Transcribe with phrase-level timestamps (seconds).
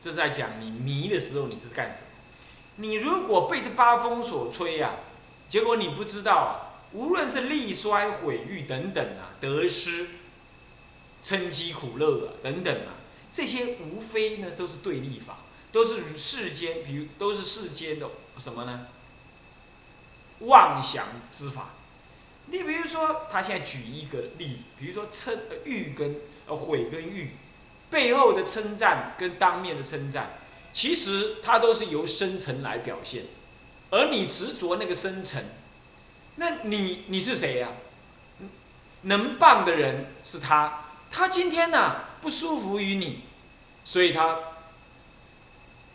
[0.00, 2.06] 这是在讲你迷的时候你是干什么？
[2.76, 4.96] 你如果被这八风所吹啊，
[5.48, 10.08] 结果你不知道啊，无论是利衰毁誉等等啊，得失、
[11.24, 12.94] 嗔饥苦乐啊等等啊，
[13.32, 15.38] 这些无非呢都是对立法，
[15.72, 18.08] 都是世间，比如都是世间的
[18.38, 18.86] 什么呢？
[20.40, 21.70] 妄想之法。
[22.46, 27.32] 你比如说，他现在举一个例子，比如说称誉跟呃毁跟誉
[27.90, 30.38] 背后的称赞跟当面的称赞。
[30.72, 33.24] 其实它都是由深层来表现，
[33.90, 35.42] 而你执着那个深层，
[36.36, 37.68] 那你你是谁呀？
[39.02, 43.20] 能棒的人是他，他今天呢不舒服于你，
[43.82, 44.38] 所以他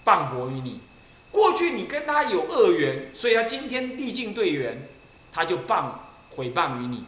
[0.03, 0.81] 棒薄于你。
[1.31, 4.89] 过去你跟他有恶缘，所以他今天历尽对缘，
[5.31, 7.05] 他就棒毁谤于你。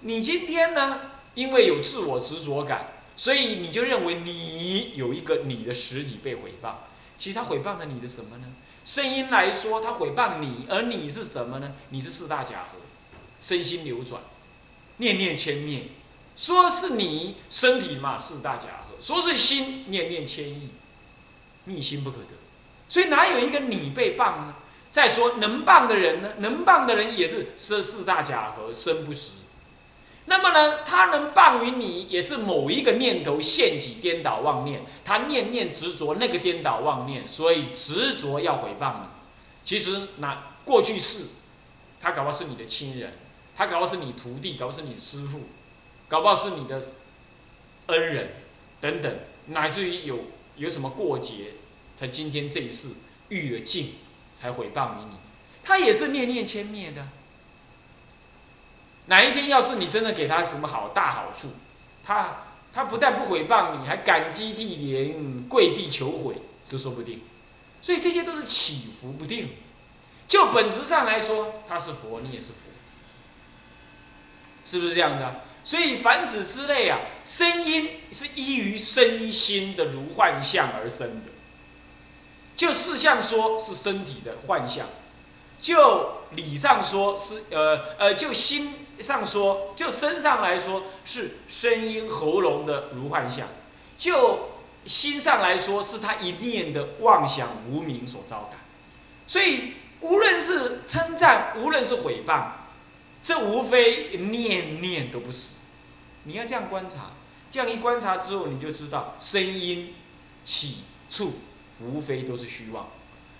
[0.00, 1.00] 你今天呢，
[1.34, 2.88] 因为有自我执着感。
[3.16, 6.72] 所以你就认为你有一个你的实体被毁谤，
[7.16, 8.46] 其实他毁谤了你的什么呢？
[8.84, 11.72] 声音来说，他毁谤你，而你是什么呢？
[11.90, 12.78] 你是四大假合，
[13.40, 14.20] 身心流转，
[14.98, 15.88] 念念千灭。
[16.36, 20.68] 说是你身体嘛，四大假合；说是心，念念千亿，
[21.64, 22.34] 密心不可得。
[22.88, 24.54] 所以哪有一个你被谤呢？
[24.90, 26.34] 再说能谤的人呢？
[26.38, 29.30] 能谤的人也是是四大假合，身不实。
[30.28, 39.06] 那么呢，他能谤于你，也是某一个念头现起颠倒妄念，他念念执着那个颠倒妄念，所以执着要毁谤你。
[39.62, 41.26] 其实那过去式，
[42.00, 43.12] 他搞不好是你的亲人，
[43.56, 45.42] 他搞不好是你徒弟，搞不好是你师傅，
[46.08, 46.82] 搞不好是你的
[47.86, 48.30] 恩人
[48.80, 50.24] 等等，乃至于有
[50.56, 51.52] 有什么过节，
[51.94, 52.88] 才今天这一世
[53.28, 53.92] 遇了境，
[54.34, 55.16] 才毁谤于你，
[55.62, 57.06] 他也是念念牵灭的。
[59.06, 61.50] 哪一天要是你真的给他什么好大好处，
[62.04, 66.34] 他他不但不毁谤你，还感激涕零，跪地求悔，
[66.68, 67.20] 这说不定。
[67.80, 69.50] 所以这些都是起伏不定。
[70.28, 72.58] 就本质上来说，他是佛，你也是佛，
[74.64, 75.42] 是不是这样的？
[75.62, 81.30] 所以凡此之类啊，声音是依于身心的如幻象而生的。
[82.56, 84.86] 就事相说，是身体的幻象；
[85.60, 88.85] 就理上说，是呃呃，就心。
[89.00, 93.46] 上说，就身上来说是声音喉咙的如幻象；
[93.98, 94.50] 就
[94.86, 98.60] 心上来说，是他一念的妄想无名所招感。
[99.26, 102.44] 所以，无论是称赞，无论是毁谤，
[103.22, 105.56] 这无非念念都不死。
[106.24, 107.12] 你要这样观察，
[107.50, 109.94] 这样一观察之后，你就知道声音
[110.44, 110.78] 起
[111.10, 111.34] 处
[111.80, 112.88] 无非都是虚妄。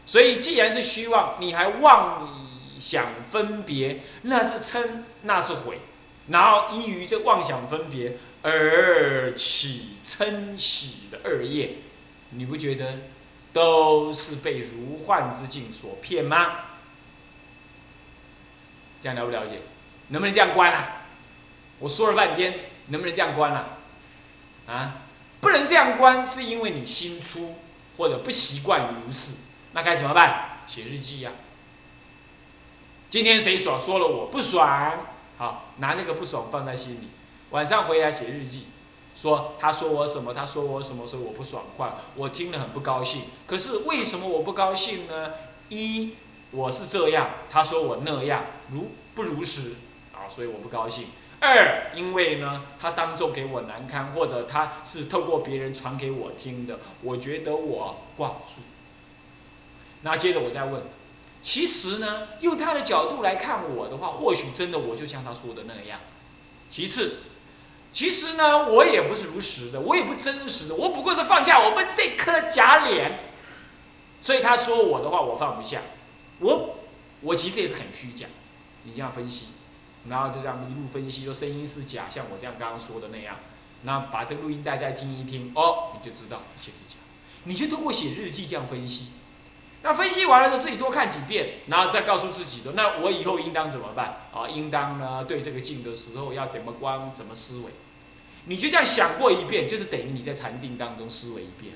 [0.04, 2.28] 所以，既然是虚妄，你还妄
[2.78, 5.80] 想分别，那是称，那是悔，
[6.28, 11.78] 然后依于这妄想分别而起嗔喜的恶业，
[12.30, 12.98] 你不觉得
[13.52, 16.60] 都是被如幻之境所骗吗？
[19.00, 19.60] 这样了不了解？
[20.08, 21.02] 能不能这样关啊？
[21.80, 22.54] 我说了半天，
[22.86, 23.78] 能不能这样关啊？
[24.66, 24.94] 啊，
[25.40, 27.56] 不能这样关，是因为你心粗
[27.96, 29.34] 或者不习惯如是，
[29.72, 30.60] 那该怎么办？
[30.66, 31.32] 写日记呀。
[33.08, 37.08] 今天谁爽说了我不爽，好拿那个不爽放在心里，
[37.50, 38.64] 晚上回来写日记，
[39.14, 43.22] 说他说我什么，他说我什么，所以我不爽快，我听了很不高兴。
[43.46, 45.32] 可是为什么我不高兴呢？
[45.68, 46.14] 一
[46.50, 49.74] 我是这样，他说我那样，如不如实
[50.14, 51.08] 啊，所以我不高兴。
[51.38, 58.62] 二因为呢，他当众给我难堪，或者他是透过别人传给我听的，我觉得我挂不住。
[60.00, 60.82] 那接着我再问。
[61.46, 66.00] 其实呢，用他的角度来看我的话，或许真的我就像他说的那样。
[66.68, 67.18] 其次，
[67.92, 73.20] 其实呢，我也不是如实的，我也不真实的，我不过是放下我们这颗假脸。
[74.20, 75.82] 所以他说我的话，我放不下。
[76.40, 76.78] 我
[77.20, 78.26] 我其实也是很虚假。
[78.82, 79.46] 你这样分析，
[80.08, 83.36] 然后就这样一路分析，说声音是假，像我这样刚刚说的那样。
[83.82, 86.96] 那把这个录音带再听一听，哦，你就知道一切是假。
[87.44, 89.10] 你就通过写日记这样分析。
[89.82, 94.48] 那分析完了之后，自己多看几遍，然后再告诉自己的，那我以后应当怎么办啊？
[94.48, 97.70] 应当呢，对这个镜的时候要怎么观，怎么思维？
[98.46, 101.74] 你就这样想过一遍，就是等于你在禅定当中思维一遍。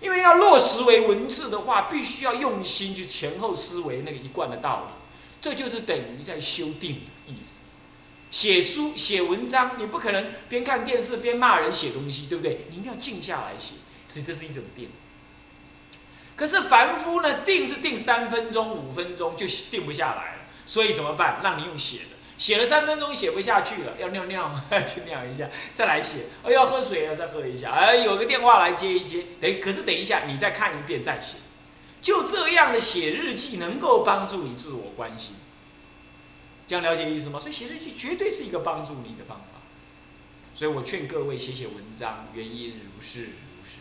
[0.00, 4.92] 因为要落实为文字的话，必须要用心去前后思维那个一贯的道理，
[5.40, 7.64] 这就是等于在修定的意思。
[8.30, 12.66] 写书写文章，你不可能边看电视边骂人写东西，对不对？
[12.70, 13.76] 你一定要静下来写，
[14.06, 14.90] 所以这是一种定。
[16.36, 21.40] 可是凡夫呢，定是定三分钟、五分钟就定不下来了，所以怎么办？
[21.42, 26.26] 让你用写的，写了三分钟写不下去了，要尿尿吗 去尿一下，再来写。
[26.44, 27.70] 哎，要喝水了，再喝一下。
[27.70, 29.24] 哎，有个电话来接一接。
[29.40, 31.38] 等，可是等一下，你再看一遍再写。
[32.02, 35.36] 就这样的写日记能够帮助你自我关心。
[36.66, 37.40] 这样了解意思吗？
[37.40, 39.62] 所以写日记绝对是一个帮助你的方法。
[40.54, 43.78] 所以我劝各位写写文章，原因如是如是。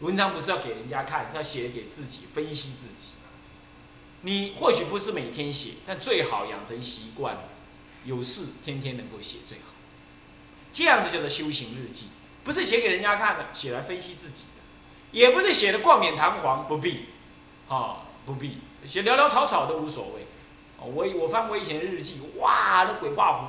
[0.00, 3.12] 文章不是要给人家看，是要写给自己，分析自己。
[4.22, 7.38] 你或许不是每天写，但最好养成习惯，
[8.04, 9.64] 有事天天能够写最好。
[10.72, 12.06] 这样子叫做修行日记，
[12.44, 14.62] 不是写给人家看的，写来分析自己的，
[15.18, 17.06] 也不是写的冠冕堂皇，不必，
[17.68, 20.26] 啊，不必写潦潦草草都无所谓。
[20.78, 23.44] 我我翻过以前的日记，哇，那鬼画符，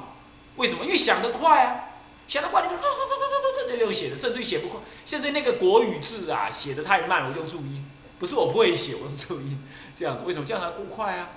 [0.57, 0.83] 为什么？
[0.83, 1.85] 因为想得快啊，
[2.31, 4.79] 想得快你就嘟嘟嘟嘟嘟嘟嘟用写的，甚至于写不快。
[5.05, 7.85] 现在那个国语字啊，写的太慢，我用注音。
[8.19, 9.61] 不是我不会写，我用注音，
[9.93, 11.27] 这样为什么这样才够快啊？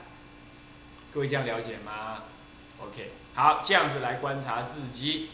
[1.13, 2.23] 各位这样了解吗
[2.81, 5.31] ？OK，好，这样子来观察自己，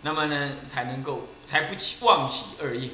[0.00, 2.92] 那么呢才能够才不起妄起二业。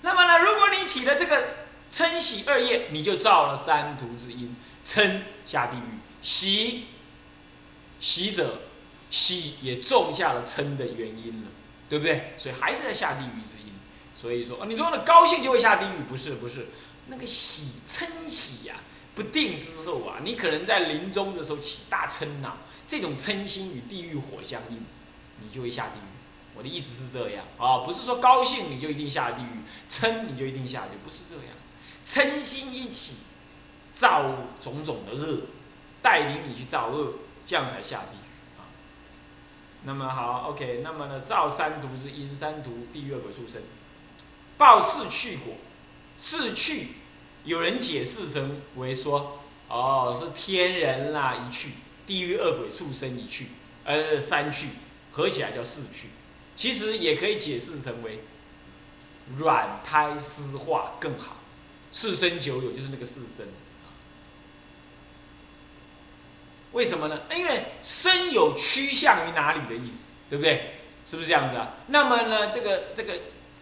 [0.00, 1.56] 那么呢，如果你起了这个
[1.92, 6.86] 嗔喜二业，你就造了三途之因，嗔下地狱，喜
[7.98, 8.62] 喜者
[9.10, 11.48] 喜也种下了嗔的原因了，
[11.88, 12.34] 对不对？
[12.38, 13.74] 所以还是在下地狱之因。
[14.14, 16.02] 所以说，你说那高兴就会下地狱？
[16.08, 16.68] 不是，不是，
[17.08, 18.76] 那个喜嗔喜呀，
[19.14, 24.84] 不定之后啊，你可能在临终的时候起大嗔恼，这种嗔心与地狱火相应，
[25.40, 26.02] 你就会下地狱。
[26.54, 31.44] 我的意思是这样啊，不是说高兴你就一定下地狱，嗔你就一定下地狱，不是这样。
[32.04, 33.14] 嗔心一起，
[33.94, 35.42] 造种种的恶，
[36.02, 37.14] 带领你去造恶，
[37.44, 38.29] 这样才下地狱。
[39.84, 43.62] 那么好，OK，那么呢，造三毒之因，三毒地狱恶鬼畜生。
[44.58, 45.54] 报四去果，
[46.18, 46.88] 四去，
[47.44, 51.70] 有人解释成为说，哦，是天人啦一去，
[52.06, 53.46] 地狱恶鬼畜生一去，
[53.84, 54.68] 呃，三去
[55.12, 56.08] 合起来叫四去。
[56.54, 58.22] 其实也可以解释成为
[59.38, 61.36] 软胎湿化更好，
[61.90, 63.46] 四生九有就是那个四生。
[66.72, 67.20] 为什么呢？
[67.34, 70.80] 因为生有趋向于哪里的意思，对不对？
[71.04, 71.74] 是不是这样子啊？
[71.88, 73.18] 那么呢，这个这个。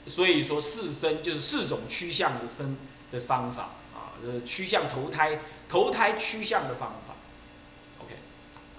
[0.07, 2.79] 所以说四生就是四种趋向的生
[3.11, 3.65] 的方法
[3.95, 7.15] 啊，这趋向投胎投胎趋向的方法。
[8.03, 8.17] OK，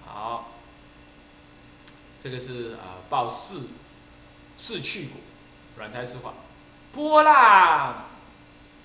[0.04, 0.54] 好，
[2.20, 3.68] 这个是啊报四
[4.58, 5.20] 四去果，
[5.76, 6.34] 软胎四化，
[6.92, 8.06] 波浪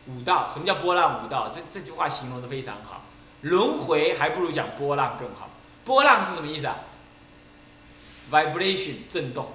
[0.06, 0.48] 五道。
[0.48, 1.50] 什么叫波浪五道？
[1.50, 3.05] 这这句话形容的非常好。
[3.46, 5.50] 轮回还不如讲波浪更好。
[5.84, 6.78] 波浪是什么意思啊
[8.32, 9.50] ？Vibration 震动，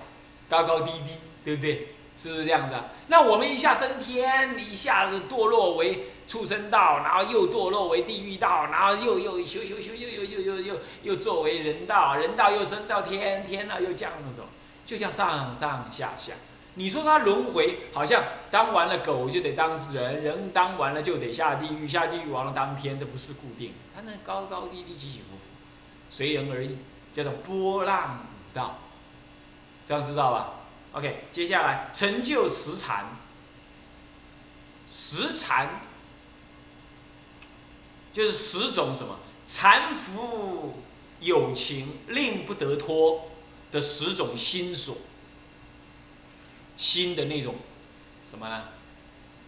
[0.48, 1.14] 高高低低，
[1.44, 1.88] 对不对？
[2.16, 2.84] 是不是这样子啊？
[3.08, 14.46] 那我们一下升天，一下子堕落为畜生道，然后又堕落为地狱道，然后又又修修修，又又又又又又作为人道，人道又升到天，天了又降什么，
[14.86, 16.34] 就叫上上下下。
[16.80, 25.42] 你说他轮回，好像当完了狗就得当人，人当完了就得下地狱，下地狱完了当天，这不是固定，它那高高低低，起起伏伏，
[26.08, 26.78] 随人而异，
[27.12, 28.78] 叫做波浪五道，
[29.84, 30.54] 这样知道吧
[30.92, 33.04] ？OK，接下来成就十禅。
[34.88, 35.82] 十禅
[38.10, 40.78] 就是十种什么禅服
[41.20, 43.28] 有情令不得脱
[43.70, 44.96] 的十种心所，
[46.80, 47.56] 心的那种
[48.30, 48.68] 什么呢？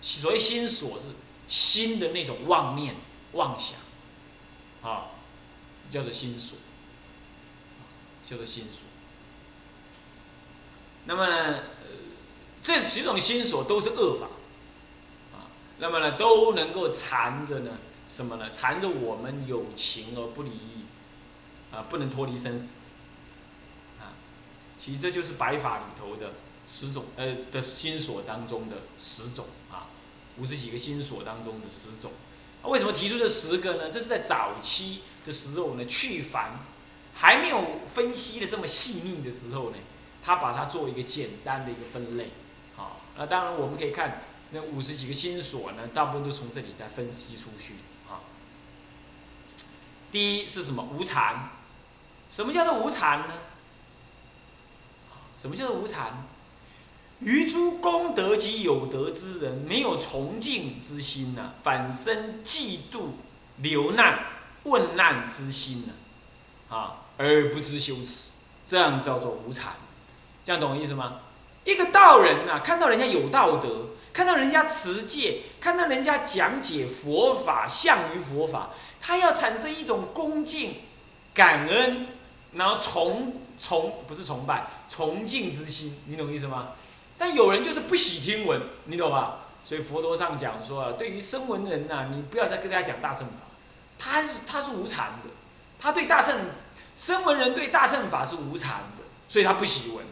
[0.03, 1.07] 所谓心所是
[1.49, 2.95] 心的那种妄念
[3.33, 3.79] 妄想，
[4.83, 5.07] 啊，
[5.91, 6.59] 叫做心所，
[8.23, 8.83] 叫做心所。
[11.07, 11.63] 那么呢，
[12.61, 14.27] 这几种心所都是恶法，
[15.35, 15.49] 啊，
[15.79, 18.51] 那么呢都能够缠着呢什么呢？
[18.51, 20.51] 缠着我们有情而不离，
[21.73, 22.79] 啊，不能脱离生死，
[24.01, 24.13] 啊，
[24.79, 26.35] 其实这就是白法里头的
[26.67, 29.89] 十种呃的心所当中的十种啊，
[30.39, 32.13] 五十几个心所当中的十种。
[32.65, 33.91] 为什么提出这十个呢？
[33.91, 36.61] 这是在早期的时候呢，去烦
[37.15, 39.77] 还没有分析的这么细腻的时候呢。
[40.25, 42.31] 他把它作为一个简单的一个分类，
[42.77, 47.75] 好，那当然我们可以看那五十几个心所呢，大部分都从这里再分析出去，
[48.09, 48.23] 啊。
[50.13, 50.85] 第一是什么？
[50.93, 51.51] 无常。
[52.31, 53.35] 什么叫做无常呢？
[55.41, 56.25] 什么叫做无常？
[57.25, 63.11] 于诸功德及有德之人，没有崇敬之心呢，反生嫉妒、
[63.59, 64.19] 流难、
[64.65, 65.93] 问难之心呢，
[66.69, 68.31] 啊，而不知羞耻，
[68.67, 69.75] 这样叫做无常。
[70.45, 71.21] 这样懂意思吗？
[71.65, 80.75] 一个道人呐，看到人家有道德，看到人家持戒，看到人家讲解佛法，向于佛法，他要产生一种恭敬、
[81.33, 82.09] 感恩，
[82.55, 86.71] 然后崇崇不是崇拜，崇敬之心，你懂意思吗？
[87.23, 89.43] 但有人就是不喜听闻，你懂吧？
[89.63, 93.47] 所以佛陀上讲说啊，对于声闻人呐，你不要再跟大家讲大乘法，
[93.97, 95.31] 他是他是无禅的，
[95.79, 96.37] 他对大乘
[96.97, 100.05] 声闻人对大乘法是无禅的，所以他不喜闻，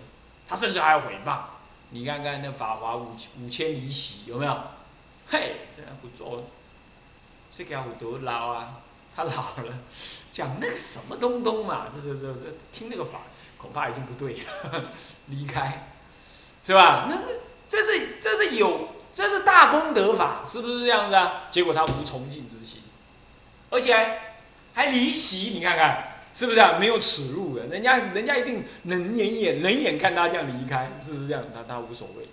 [0.47, 1.41] 他甚至还要毁谤。
[1.89, 4.57] 你看看那法华五五千里喜有没有？
[5.27, 6.45] 嘿，这样会做，
[7.51, 8.77] 这个有多老啊，
[9.17, 9.79] 他老了，
[10.31, 13.23] 讲那个什么东东嘛，这这这这听那个法
[13.59, 14.85] 恐怕已经不对了，
[15.27, 15.91] 离开，
[16.65, 17.07] 是吧？
[17.09, 17.19] 那
[17.69, 18.89] 这是这是有。
[19.13, 21.43] 这是大功德法，是不是这样子啊？
[21.51, 22.81] 结果他无崇敬之心，
[23.69, 24.19] 而且
[24.73, 26.79] 还离席，你看看是不是啊？
[26.79, 31.43] 没有耻辱的，人家人家一定冷眼眼冷眼看他这样离开，是不是这样？
[31.53, 32.29] 他他无所谓，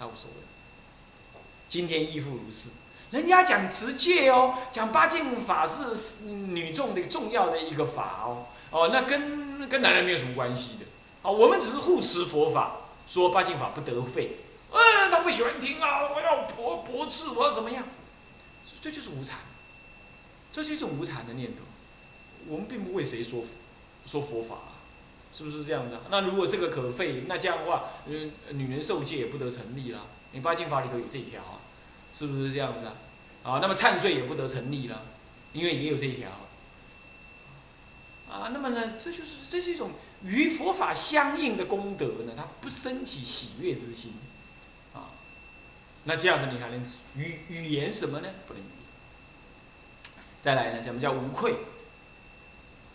[0.00, 1.40] 他无所谓。
[1.68, 2.70] 今天亦复如是，
[3.10, 10.86] 人家讲持戒哦，讲八敬法是女众的重要的一个法哦，哦，那跟跟男人没有什么关系的，
[11.20, 14.36] 哦，我们只是护持佛法，说八敬法不得废。
[14.70, 16.10] 嗯，他不喜欢听啊！
[16.14, 17.84] 我要驳驳斥，我要怎么样？
[18.80, 19.38] 这就是无常，
[20.50, 21.62] 这是一种无常的念头。
[22.48, 23.44] 我们并不为谁说
[24.06, 24.56] 说佛法，
[25.32, 25.98] 是不是这样子？
[26.10, 30.06] 那如果这个可废，那这样的话，嗯，女人受戒也不得成立了。
[30.32, 31.60] 你八经法里头有这一条，
[32.12, 32.94] 是不是这样子啊？
[33.42, 35.02] 啊，那么忏罪也不得成立了，
[35.52, 36.30] 因为也有这一条。
[38.30, 39.90] 啊，那么呢，这就是这是一种
[40.24, 44.12] 与佛法相应的功德呢，它不升起喜悦之心。
[44.94, 45.10] 啊
[46.04, 46.84] 那这样子你还能
[47.16, 48.28] 语语言什么呢？
[48.46, 50.12] 不能语言。
[50.40, 50.82] 再来呢？
[50.82, 51.56] 什么叫无愧？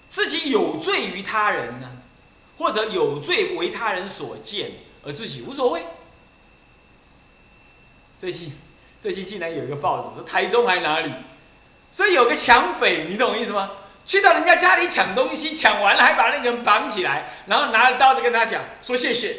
[0.10, 2.02] 自己有罪于他人呢，
[2.58, 4.72] 或者有罪为他人所见，
[5.04, 5.84] 而自己无所谓。
[8.18, 8.52] 最近
[9.00, 11.14] 最近竟然有一个报纸，说台中还哪里，
[11.92, 13.72] 所以有个抢匪，你懂我意思吗？
[14.08, 19.36] 去到人家家里抢东西，抢完了还把那个人绑起来，然后拿着刀子跟他讲说谢谢。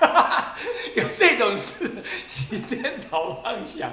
[0.94, 1.90] 有这种事，
[2.26, 3.90] 起颠倒妄想。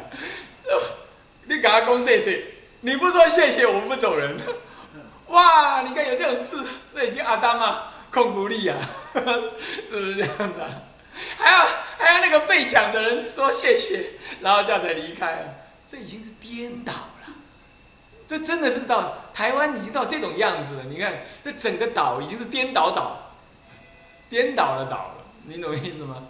[1.43, 2.43] 你赶快讲谢谢，
[2.81, 4.35] 你不说谢谢，我们不走人。
[5.29, 6.57] 哇，你看有这种事，
[6.93, 8.77] 那已经阿当啊，控不力啊，
[9.13, 10.69] 是不是这样子啊？
[11.37, 11.65] 还要
[11.97, 14.05] 还要那个被抢的人说谢谢，
[14.41, 15.45] 然后这样才离开啊？
[15.87, 16.93] 这已经是颠倒，
[18.27, 20.83] 这真的是到台湾已经到这种样子了。
[20.85, 23.33] 你看，这整个岛已经是颠倒岛，
[24.29, 25.25] 颠倒的岛了。
[25.45, 26.23] 你懂意思吗？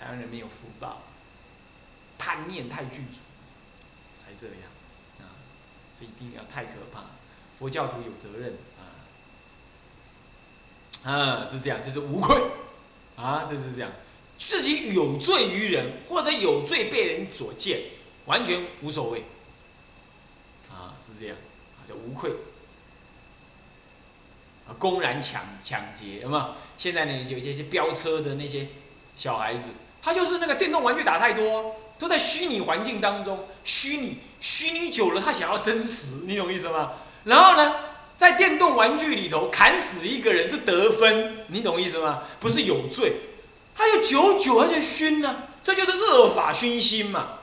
[0.00, 1.02] 台湾人没有福报，
[2.18, 3.20] 贪念太具足，
[4.18, 4.56] 才这样
[5.20, 5.32] 啊！
[5.96, 7.04] 这一定要太可怕，
[7.58, 8.82] 佛教徒有责任啊！
[11.10, 12.36] 啊，是这样，就是无愧
[13.16, 13.92] 啊，就是这样，
[14.36, 17.80] 自己有罪于人，或者有罪被人所见，
[18.26, 19.24] 完全无所谓，
[21.04, 21.36] 是这样，
[21.86, 22.30] 叫无愧。
[24.66, 26.54] 啊，公然抢抢劫，有没有？
[26.76, 28.68] 现在呢，有些些飙车的那些
[29.14, 29.68] 小孩子，
[30.00, 36.92] 他就是那个电动玩具打太多，都在虚拟环境当中，虚拟虚拟久了，他想要真实，你懂意思吗？
[37.24, 37.76] 然后呢，
[38.16, 42.22] 在电动玩具里头砍死一个人是得分，你懂意思吗？
[42.40, 43.16] 不是有罪，
[43.74, 47.40] 他有久久他就熏呢，这就是恶法熏心嘛。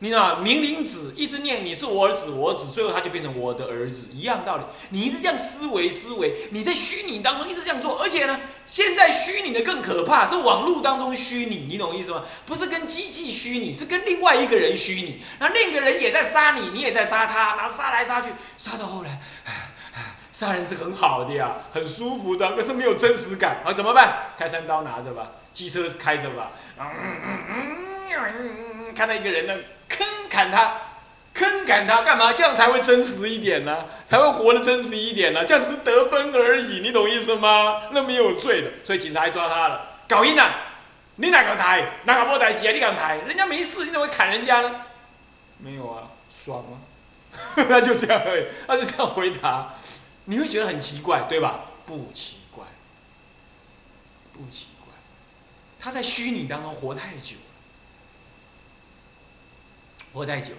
[0.00, 4.64] 你知道，明灵子一直念你是我儿子，我儿子，最后他就变成我的儿子，一样道理。
[4.90, 12.22] 你一直这样思维思维，你在虚拟当中一直这样做，而且呢，现在虚拟的更可怕，是网络当中虚拟，你懂意思吗？
[12.44, 19.18] 不是跟机器虚拟，是跟另外一个人虚拟，然后另一个人也在杀你，你也在杀他，然后杀来杀去，杀到后来，
[20.30, 24.34] 杀人是很好的呀，很舒服的，可是没有真实感，啊，怎么办？
[24.36, 29.54] 开山刀拿着吧，机车开着吧，然后嗯嗯嗯看到一个人呢。
[30.36, 30.74] 砍他，
[31.32, 32.30] 坑砍他干嘛？
[32.34, 35.42] 这样才会真实一点呢，才会活得真实一点呢。
[35.46, 37.84] 这样只是得分而已，你懂意思吗？
[37.92, 40.02] 那没有罪的，所以警察还抓他了。
[40.06, 40.54] 搞晕了，
[41.14, 41.90] 你哪敢抬？
[42.04, 42.52] 哪敢不抬？
[42.52, 43.16] 姐，你敢抬？
[43.16, 44.70] 人家没事，你怎么会砍人家呢？
[45.56, 46.84] 没有啊，爽啊！
[47.70, 49.74] 那就这样而已，他就这样回答。
[50.26, 51.60] 你会觉得很奇怪，对吧？
[51.86, 52.66] 不奇怪，
[54.34, 54.92] 不奇怪，
[55.80, 57.36] 他在虚拟当中活太久。
[60.16, 60.54] 活太久，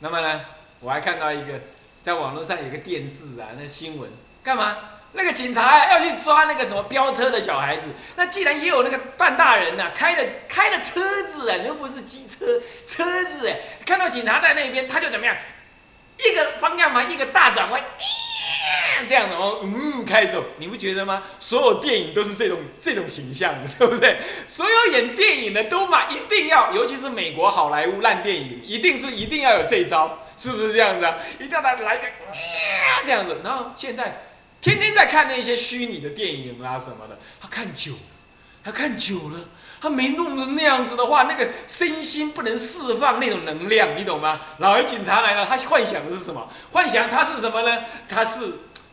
[0.00, 0.42] 那么呢？
[0.80, 1.58] 我还看到一个，
[2.02, 4.10] 在网络上有个电视啊，那新闻
[4.44, 4.76] 干嘛？
[5.12, 15.34] 那个警察要去抓那个什么飙车的小孩子，那既然也有那个半大人呐，开的开的车子啊，又不是机车，车子哎，看到警察在那边，他就怎么样？
[16.18, 17.82] 一个方向盘，一个大转弯，
[19.06, 21.22] 这样的哦，嗯，开走，你不觉得吗？
[21.38, 24.18] 所有电影都是这种这种形象的， 对不对？
[24.46, 31.16] 所有演电影的都嘛一定要，尤其是美国好莱坞烂电影，一定是一定要有这一招，是不是这样子啊？
[31.38, 32.06] 一定要来来个
[33.04, 34.22] 这样子，然后现在
[34.60, 37.98] 天天在看那些虚拟的电影啊什么的，他看久了，
[38.68, 39.40] 他看久了。
[39.80, 44.40] 他没弄成那样子的话，那个身心不能释放那种能量，你懂吗？
[44.58, 46.46] 老爷警察来了，他幻想的是什么？
[46.72, 47.84] 幻想他是什么呢？
[48.08, 48.40] 他是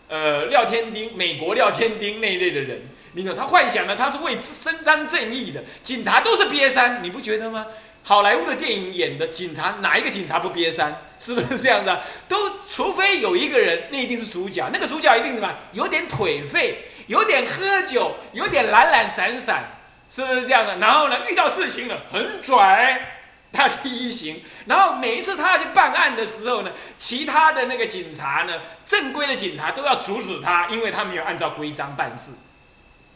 [0.08, 3.36] 呃廖天丁，美国廖天丁那一类的人，你懂？
[3.36, 7.66] 他幻想的他是为伸张正义的，警察都是瘪三，你不觉得吗？
[8.04, 11.02] 好莱坞的电影演的警察，哪一个警察不瘪三？
[11.18, 12.00] 是不是这样子啊？
[12.28, 12.38] 都
[12.70, 15.52] 除非有一个人，那一定是主角，那个主角一定什么？
[15.72, 19.64] 有点颓废，有点喝酒，有点懒懒散散。
[20.08, 20.78] 是不是这样的？
[20.78, 23.14] 然后呢，遇到事情了很拽，
[23.52, 24.40] 他第一行。
[24.68, 32.32] 然后每一次他要去办案的时候呢，其他的那个警察呢，正规的警察都要阻止他，因为他没有按照规章办事。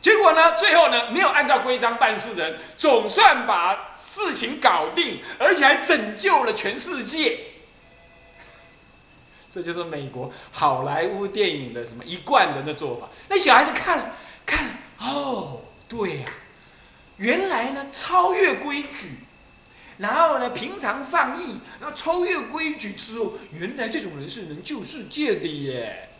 [0.01, 7.37] 结果呢，最后呢，没有按照规章办事的人，总算把事情搞定，而且还拯救了全世界。
[9.49, 13.09] 这就是美国好莱坞电影的什么一贯的那做法。
[13.29, 14.15] 那小孩子看了，
[14.45, 16.25] 看，哦，对呀。
[17.17, 19.15] 原来呢，超越规矩，
[19.97, 26.11] 然后呢，平常放逸，然后超越规矩之后，原来这种人是能救世界的耶！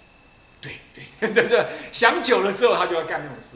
[0.59, 3.55] 对对， 这这想久了之后，他就要干那种事。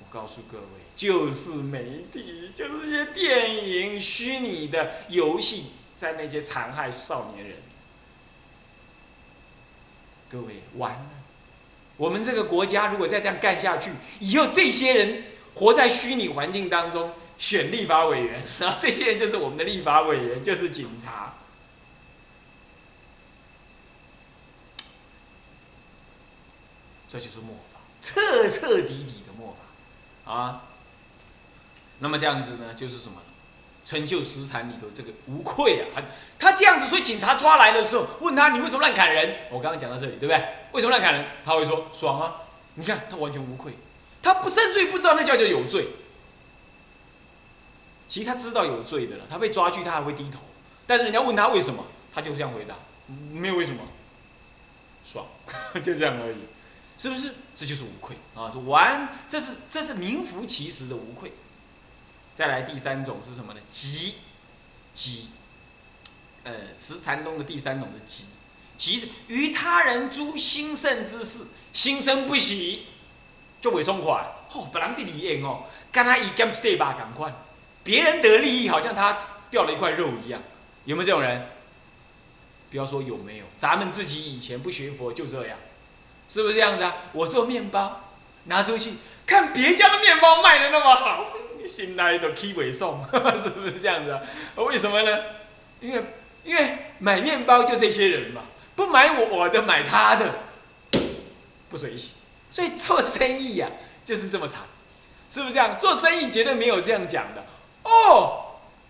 [0.00, 0.64] 我告诉各位，
[0.96, 5.66] 就是媒体，就是些电影、虚拟的游戏，
[5.96, 7.58] 在那些残害少年人。
[10.34, 11.10] 各位完了，
[11.96, 15.24] 我们这个国家如果再这样干下去，以后这些人。
[15.56, 21.34] 活在虚拟环境当中，选立法委员， 然后这些人就是我们的立法委员，就是警察。
[27.08, 29.56] 这就是末法，彻彻底底的末
[30.24, 30.62] 法啊。
[32.00, 33.22] 那么这样子呢，就是什么？
[33.84, 35.84] 成就实产里头这个无愧啊！
[35.94, 36.02] 他
[36.38, 39.36] 他这样子，所以警察抓来的时候，问他你为什么乱砍人？
[39.50, 40.36] 我刚刚讲到这里，对不对？
[40.72, 41.26] 为什么乱砍人？
[41.44, 42.36] 他会说爽啊！
[42.74, 43.74] 你看他完全无愧。
[44.22, 45.88] 他不认罪，不知道那叫做有罪。
[48.08, 50.40] 其实他知道有罪的了，他被抓去，他还会低头。
[50.86, 52.74] 但是人家问他为什么，他就这样回答：
[53.32, 53.82] 没有为什么，
[55.04, 55.26] 爽，
[55.82, 56.38] 就这样而已，
[56.96, 57.34] 是不是？
[57.54, 58.52] 这就是无愧啊！
[58.66, 61.32] 完，这是这是名副其实的无愧。
[62.34, 63.60] 再来第三种是什么呢？
[63.70, 64.14] 急，
[64.92, 65.28] 急，
[66.42, 68.26] 呃，石禅宗的第三种是急，
[68.76, 72.86] 急于他人诸兴盛之事，心生不喜。
[73.60, 74.12] 就未爽快，
[74.52, 77.32] 哦，别人的利益哦，跟他一减一对吧，赶快，
[77.82, 79.18] 别人得利益，好像他
[79.48, 80.42] 掉了一块肉一样，
[80.84, 81.48] 有没有这种人？
[82.70, 85.56] 不要说有没有，咱们自己以前不学佛就这样，
[86.28, 86.94] 是不是这样子啊？
[87.12, 88.02] 我做面包，
[88.44, 88.94] 拿出去
[89.24, 91.32] 看别家的面包卖的那么好，
[91.66, 93.04] 新来的 K 尾送，
[93.36, 94.20] 是不是这样子啊？
[94.56, 95.18] 为什么呢？
[95.80, 96.04] 因为
[96.44, 98.42] 因为买面包就这些人嘛，
[98.74, 100.34] 不买我我的买他的，
[101.70, 102.14] 不随喜。
[102.50, 103.68] 所以做生意呀，
[104.04, 104.62] 就是这么惨，
[105.28, 105.76] 是不是这样？
[105.78, 107.44] 做生意绝对没有这样讲的
[107.82, 108.40] 哦。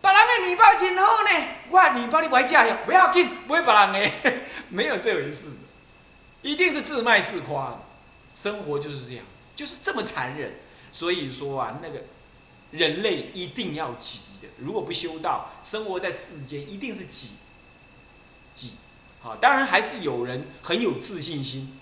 [0.02, 4.32] 别人的米包真好呢，我米包你还加油，不要紧，不会别人的，
[4.68, 5.48] 没有这回事，
[6.42, 7.80] 一定是自卖自夸。
[8.34, 9.24] 生活就是这样，
[9.56, 10.52] 就是这么残忍。
[10.92, 12.00] 所以说啊，那个
[12.74, 17.34] 人类一定要急的，如果不修道，生活在世间一定是急，
[18.52, 18.72] 急。
[19.20, 21.78] 好，当然还是有人很有自信心。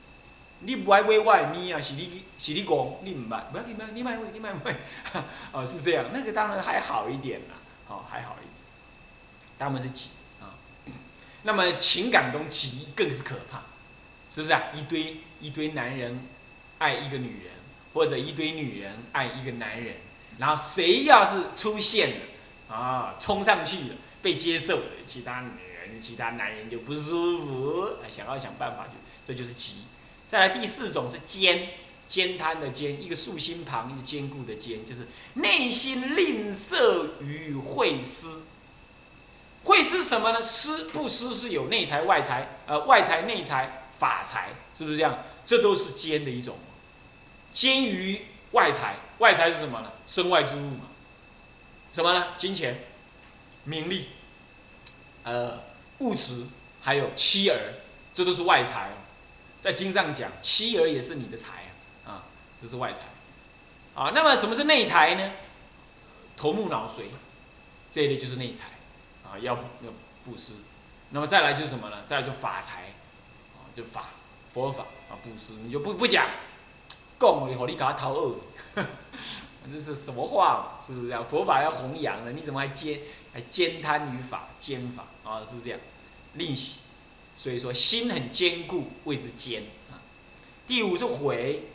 [0.61, 1.81] 你不爱买我的米啊？
[1.81, 4.77] 是你是你讲，你唔买，不要紧，买，你买买，你买买，
[5.51, 7.57] 哦，是这样，那个当然还好一点啦，
[7.89, 8.53] 哦，还好一点。
[9.59, 10.55] 他们是急啊，
[11.43, 13.63] 那么情感中急更是可怕，
[14.31, 14.63] 是不是啊？
[14.75, 16.21] 一堆一堆男人
[16.79, 17.55] 爱一个女人，
[17.95, 19.97] 或者一堆女人爱一个男人，
[20.39, 28.93] 然后谁要是出现了啊，冲上去了，被接受了，其他女人、其他男人就不舒服，想要想办法就，
[29.25, 29.83] 这就是急。
[30.27, 31.69] 再来第四种是坚，
[32.07, 38.43] 坚贪的坚，一个竖心旁，一个坚固的坚，就是内心吝啬于会施。
[39.65, 40.43] 会施什么呢？
[40.43, 45.19] 施不施是有内财外财，呃，外财内财法财，是不是这样？
[45.45, 46.57] 这都是坚的一种。
[47.53, 49.93] 坚于外财，外财是什么呢？
[50.05, 50.87] 身外之物嘛。
[51.93, 52.35] 什么呢？
[52.37, 52.87] 金钱、
[53.63, 54.09] 名利、
[55.23, 55.63] 呃，
[55.99, 56.47] 物质，
[56.81, 57.57] 还有妻儿，
[58.13, 58.91] 这都是外财。
[59.61, 61.73] 在经上讲，妻儿也是你的财
[62.05, 62.25] 啊，啊，
[62.61, 63.05] 这是外财，
[63.95, 65.33] 啊，那么什么是内财呢？
[66.37, 67.03] 头目脑髓
[67.89, 68.71] 这一类就是内财，
[69.23, 69.93] 啊，要要
[70.25, 70.55] 布施。
[71.11, 72.03] 那么再来就是什么呢？
[72.05, 72.95] 再来就法财，
[73.55, 74.07] 啊，就法
[74.53, 76.27] 佛法啊，布施你就不不讲，
[77.31, 78.35] 供你好，你搞他逃恶，
[78.75, 80.85] 反正是什么话嘛？
[80.85, 81.25] 是不是这样？
[81.25, 83.01] 佛法要弘扬的，你怎么还兼
[83.33, 85.45] 还兼贪于法，兼法啊？
[85.45, 85.79] 是这样，
[86.35, 86.81] 吝惜，
[87.37, 90.03] 所以说心很坚固，谓之坚啊。
[90.67, 91.69] 第五是毁，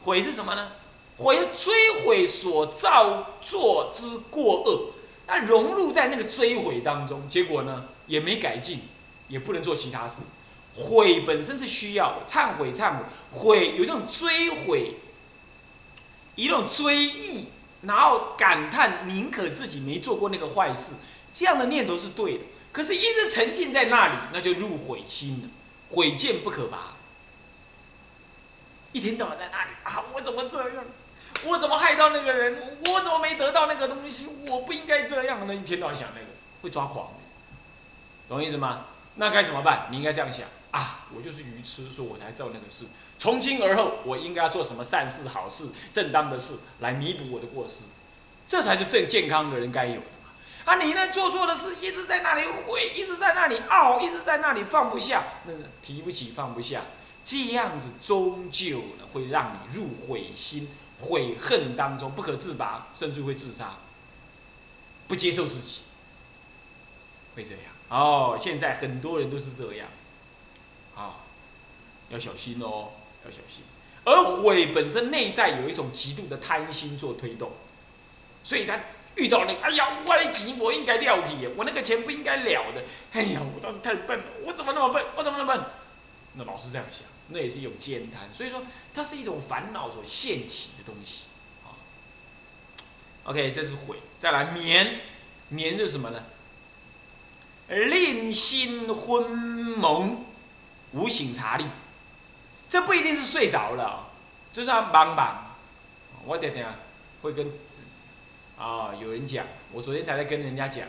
[0.00, 0.72] 毁是什么呢？
[1.18, 4.94] 毁追悔所造作之过恶，
[5.26, 8.80] 那融入在那个追悔当中，结果呢也没改进，
[9.28, 10.22] 也不能做其他事。
[10.76, 14.96] 悔本身是需要忏悔，忏悔，悔有这种追悔，
[16.34, 17.48] 一种追忆，
[17.82, 20.94] 然后感叹宁可自己没做过那个坏事，
[21.32, 22.40] 这样的念头是对的。
[22.72, 25.48] 可是，一直沉浸在那里，那就入悔心了，
[25.94, 26.96] 悔见不可拔。
[28.90, 30.84] 一天到晚在那里啊，我怎么这样？
[31.44, 32.78] 我怎么害到那个人？
[32.86, 34.26] 我怎么没得到那个东西？
[34.50, 35.46] 我不应该这样。
[35.46, 36.26] 那一天到晚想那个，
[36.62, 37.20] 会抓狂的，
[38.28, 38.86] 懂意思吗？
[39.14, 39.86] 那该怎么办？
[39.92, 40.48] 你应该这样想。
[40.74, 42.84] 啊，我就是愚痴，所以我才做那个事。
[43.16, 47.84] 从今而后，我应该要做什么善事、好事、正当的事，来弥补我的过失，
[48.48, 50.32] 这才是正健康的人该有的嘛。
[50.64, 56.82] 啊，你呢做错的事，一直在那里悔，一直在那里懊，一直在那里放不下，那个提不起放不下，
[57.22, 63.76] 这样子终究呢会让你入悔心、悔恨当中不可自拔，甚至会自杀，
[65.06, 65.82] 不接受自己，
[67.36, 67.60] 会这样。
[67.90, 69.86] 哦，现在很多人都是这样。
[70.94, 71.16] 啊，
[72.08, 72.92] 要小心哦，
[73.24, 73.62] 要小心。
[74.04, 77.52] 而悔本身内在有一种极度的贪心做推动，
[78.42, 78.78] 所以他
[79.16, 82.84] 遇到那个，哎呀，我的钱我应该了去，我那个钱不应该了的。
[83.12, 85.02] 哎呀，我当时太笨了，我怎么那么笨？
[85.16, 85.64] 我怎么那么笨？
[86.34, 88.28] 那老是这样想，那也是一种奸贪。
[88.34, 91.24] 所以说，它是一种烦恼所现起的东西。
[91.64, 91.72] 啊
[93.24, 93.96] ，OK，这是悔。
[94.18, 95.00] 再来眠，
[95.48, 96.24] 眠是什么呢？
[97.68, 100.26] 令心昏蒙。
[100.94, 101.64] 无醒察力，
[102.68, 104.08] 这不一定是睡着了，
[104.52, 105.34] 就是茫茫。
[106.24, 106.66] 我点点
[107.20, 107.50] 会跟
[108.56, 110.86] 啊有人讲，我昨天才在跟人家讲，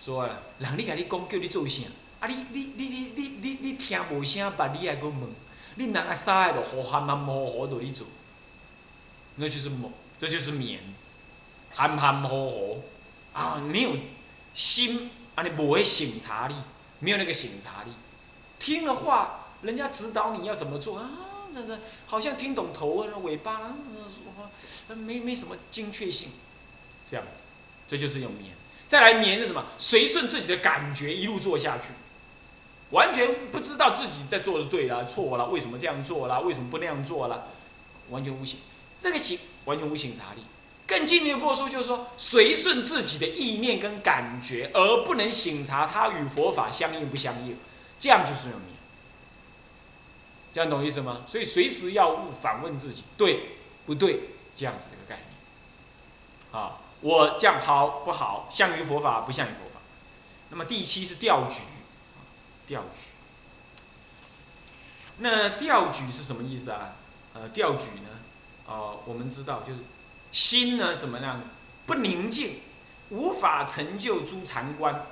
[0.00, 0.26] 说
[0.58, 1.82] 人你甲你讲叫你做啥，
[2.20, 5.28] 啊你你你你你你你听无声，把你还搁问，
[5.74, 8.06] 你人啊啥个都好含含糊糊都你做，
[9.34, 10.80] 那就是梦，这就是眠，
[11.72, 12.84] 含含糊糊
[13.32, 13.90] 啊没有
[14.54, 16.54] 心啊你无迄醒察力，
[17.00, 17.90] 没有那个醒察力，
[18.60, 19.39] 听了话。
[19.62, 21.10] 人家指导你要怎么做啊？
[21.52, 23.74] 那那好像听懂头啊，尾巴，
[24.88, 26.28] 没没什么精确性，
[27.04, 27.42] 这样子，
[27.88, 28.52] 这就是用眠。
[28.86, 29.64] 再来眠是什么？
[29.76, 31.88] 随顺自己的感觉一路做下去，
[32.90, 37.44] 完全不知道自己在做的对了、错了，为什么这样做啦，为什么不那样做啦，
[38.10, 38.60] 完全无醒。
[38.98, 40.42] 这个醒完全无醒察力。
[40.86, 47.56] 更进一步说，就是说随顺自己的意念跟感觉，而不能醒察它与佛法相应不相应，
[47.98, 48.79] 这样就是用眠。
[50.52, 51.22] 这样懂意思吗？
[51.28, 54.30] 所以随时要反问自己，对不对？
[54.52, 56.60] 这样子的一个概念。
[56.60, 58.48] 啊，我这样好不好？
[58.50, 59.80] 像于佛法，不像于佛法。
[60.50, 61.60] 那么第七是调举，
[62.66, 63.10] 调举。
[65.18, 66.96] 那调举是什么意思啊？
[67.32, 68.08] 呃，调举呢？
[68.66, 69.78] 哦，我们知道就是
[70.32, 71.42] 心呢什么样
[71.86, 72.60] 不宁静，
[73.10, 75.06] 无法成就诸禅观，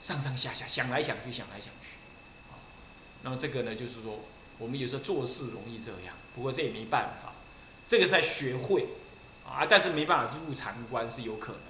[0.00, 1.90] 上上下下想来想去，想来想去。
[3.20, 4.20] 那么这个呢，就是说。
[4.58, 7.32] 我们有时候做事容易这样，不过这也没办法，
[7.86, 8.86] 这个在学会
[9.46, 11.60] 啊，但是没办法进入禅观是有可能，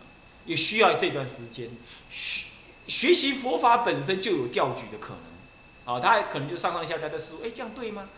[0.44, 1.70] 也需要这段时间
[2.10, 2.46] 学
[2.86, 8.08] 学习佛法本身就有调举的可能，啊，他可能就上上下下在思，哎，这样对吗？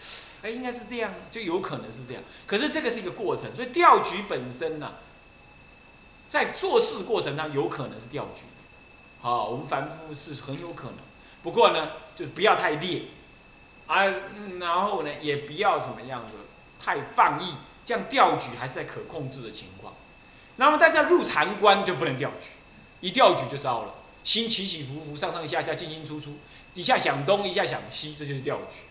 [0.42, 2.22] 哎，应该是这样，就有可能是这样。
[2.46, 4.96] 可是这个是一个过程，所以调举本身呢，
[6.28, 10.98] 在做事过程当中有可能是调举的，好，我们凡夫是很有可能，
[11.42, 13.02] 不过呢，就不要太烈。
[13.88, 14.04] 啊，
[14.60, 16.32] 然后呢，也不要什么样的
[16.78, 19.94] 太放逸，这样调举还是在可控制的情况。
[20.56, 22.50] 那么，但是入禅观就不能调举，
[23.00, 26.36] 一调举就糟了，心起起伏伏，上上下下，进进出出，
[26.74, 28.82] 底下想东，一下想西，这就是调举，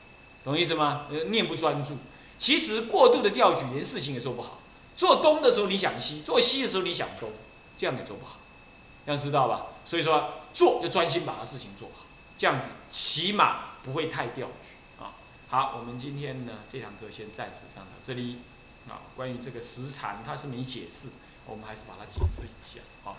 [0.44, 1.08] 懂意思吗？
[1.28, 1.98] 念不专注，
[2.38, 4.60] 其实过度的调举，连事情也做不好。
[4.96, 7.30] 做东的时候你想西，做西的时候你想东，
[7.78, 8.38] 这样也做不好，
[9.06, 9.68] 这样知道吧？
[9.86, 12.06] 所以说，做要专心把它事情做好，
[12.36, 14.76] 这样子起码不会太调举。
[15.50, 18.40] 好，我们今天呢这堂课先暂时上到这里。
[18.90, 21.10] 啊，关于这个时禅，它是没解释，
[21.46, 22.82] 我们还是把它解释一下。
[23.06, 23.16] 啊，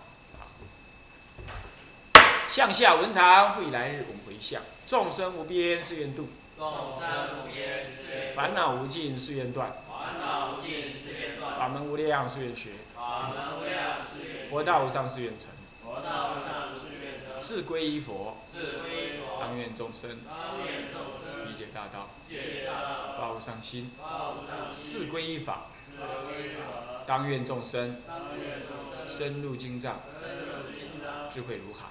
[2.50, 4.60] 向下文长，复以来日，我们回向。
[4.86, 11.58] 众生无边誓愿度，众生无边誓愿烦恼无尽誓愿断，烦恼无尽誓愿断。
[11.58, 14.50] 法门无量誓愿学，法门无量誓愿学。
[14.50, 15.48] 佛道无上誓愿成，
[15.82, 17.40] 佛道无上誓愿成。
[17.40, 19.40] 是归依佛，是归依佛。
[19.40, 20.20] 当愿众生。
[20.26, 21.07] 当愿众生。
[21.68, 22.08] 界大道，
[23.18, 23.90] 发无上心，
[24.82, 25.66] 自归依法，
[27.06, 27.96] 当愿众生。
[29.08, 30.00] 深入经藏，
[31.32, 31.86] 智慧如海，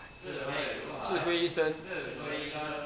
[1.02, 1.74] 自归一生，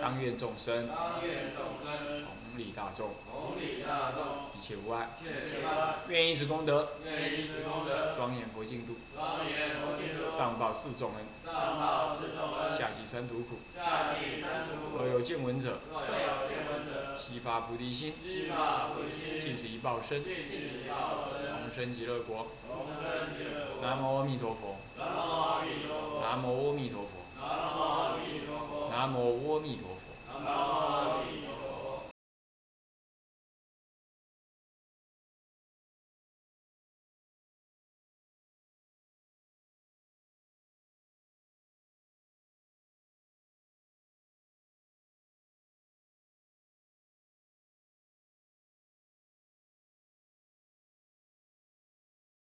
[0.02, 0.88] 当愿众生。
[0.88, 3.12] 同理大众，
[4.54, 5.10] 一切无碍，
[6.08, 6.88] 愿以此功德。
[8.16, 8.96] 庄严佛净土，
[10.32, 11.26] 上报四重恩，
[12.72, 13.60] 下济三途苦。
[14.98, 15.80] 若有见闻者，
[17.22, 18.14] 悉发菩提心，
[19.40, 22.48] 尽此一报身，同生极乐国。
[23.80, 24.78] 南无阿弥陀佛。
[24.98, 27.22] 南无阿弥陀佛。
[27.40, 28.90] 南无阿弥陀佛。
[28.90, 30.01] 南无阿弥陀佛。